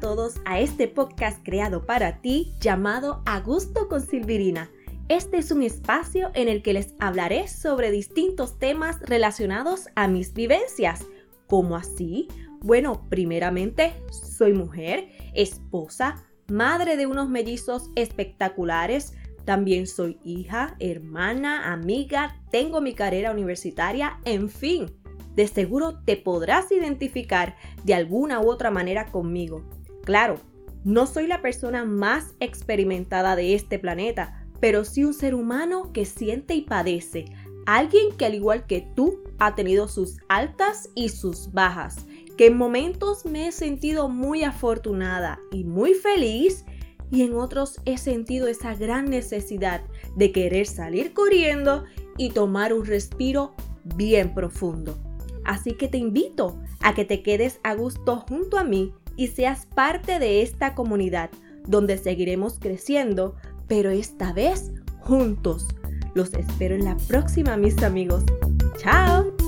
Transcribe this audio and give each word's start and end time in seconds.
todos 0.00 0.34
a 0.44 0.60
este 0.60 0.86
podcast 0.86 1.42
creado 1.42 1.86
para 1.86 2.20
ti 2.20 2.52
llamado 2.60 3.22
A 3.24 3.40
Gusto 3.40 3.88
con 3.88 4.02
Silvirina. 4.02 4.70
Este 5.08 5.38
es 5.38 5.50
un 5.50 5.62
espacio 5.62 6.30
en 6.34 6.48
el 6.48 6.62
que 6.62 6.74
les 6.74 6.94
hablaré 7.00 7.48
sobre 7.48 7.90
distintos 7.90 8.58
temas 8.58 9.00
relacionados 9.00 9.86
a 9.94 10.08
mis 10.08 10.34
vivencias. 10.34 11.06
¿Cómo 11.46 11.76
así? 11.76 12.28
Bueno, 12.60 13.06
primeramente, 13.08 13.94
soy 14.10 14.52
mujer, 14.52 15.08
esposa, 15.32 16.22
madre 16.48 16.98
de 16.98 17.06
unos 17.06 17.30
mellizos 17.30 17.88
espectaculares, 17.94 19.14
también 19.46 19.86
soy 19.86 20.18
hija, 20.22 20.76
hermana, 20.80 21.72
amiga, 21.72 22.42
tengo 22.50 22.82
mi 22.82 22.92
carrera 22.92 23.30
universitaria, 23.30 24.20
en 24.26 24.50
fin, 24.50 24.90
de 25.34 25.46
seguro 25.46 26.00
te 26.04 26.16
podrás 26.16 26.70
identificar 26.70 27.56
de 27.84 27.94
alguna 27.94 28.40
u 28.40 28.50
otra 28.50 28.70
manera 28.70 29.06
conmigo. 29.06 29.62
Claro, 30.04 30.36
no 30.84 31.06
soy 31.06 31.26
la 31.26 31.42
persona 31.42 31.84
más 31.84 32.34
experimentada 32.40 33.36
de 33.36 33.54
este 33.54 33.78
planeta, 33.78 34.46
pero 34.60 34.84
sí 34.84 35.04
un 35.04 35.14
ser 35.14 35.34
humano 35.34 35.92
que 35.92 36.04
siente 36.04 36.54
y 36.54 36.62
padece, 36.62 37.26
alguien 37.66 38.16
que 38.16 38.26
al 38.26 38.34
igual 38.34 38.66
que 38.66 38.86
tú 38.94 39.22
ha 39.38 39.54
tenido 39.54 39.88
sus 39.88 40.18
altas 40.28 40.90
y 40.94 41.08
sus 41.08 41.52
bajas, 41.52 42.06
que 42.36 42.46
en 42.46 42.56
momentos 42.56 43.24
me 43.24 43.48
he 43.48 43.52
sentido 43.52 44.08
muy 44.08 44.42
afortunada 44.44 45.38
y 45.50 45.64
muy 45.64 45.94
feliz 45.94 46.64
y 47.10 47.22
en 47.22 47.34
otros 47.34 47.80
he 47.84 47.98
sentido 47.98 48.48
esa 48.48 48.74
gran 48.74 49.04
necesidad 49.04 49.82
de 50.16 50.32
querer 50.32 50.66
salir 50.66 51.12
corriendo 51.12 51.84
y 52.16 52.30
tomar 52.30 52.72
un 52.72 52.86
respiro 52.86 53.54
bien 53.96 54.34
profundo. 54.34 55.11
Así 55.44 55.72
que 55.74 55.88
te 55.88 55.98
invito 55.98 56.58
a 56.80 56.94
que 56.94 57.04
te 57.04 57.22
quedes 57.22 57.60
a 57.62 57.74
gusto 57.74 58.24
junto 58.28 58.58
a 58.58 58.64
mí 58.64 58.92
y 59.16 59.28
seas 59.28 59.66
parte 59.66 60.18
de 60.18 60.42
esta 60.42 60.74
comunidad 60.74 61.30
donde 61.66 61.98
seguiremos 61.98 62.58
creciendo, 62.58 63.36
pero 63.68 63.90
esta 63.90 64.32
vez 64.32 64.72
juntos. 65.00 65.68
Los 66.14 66.34
espero 66.34 66.74
en 66.74 66.84
la 66.84 66.96
próxima, 67.08 67.56
mis 67.56 67.82
amigos. 67.82 68.24
¡Chao! 68.78 69.41